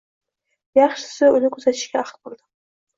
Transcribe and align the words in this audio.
Yaxshisi, 0.79 1.29
uni 1.37 1.55
kuzatishga 1.59 2.05
ahd 2.05 2.15
qildim. 2.21 2.49